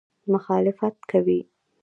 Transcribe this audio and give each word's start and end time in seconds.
مخالفت 0.33 0.95
کوي. 1.11 1.39